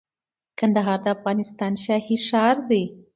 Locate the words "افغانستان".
1.15-1.73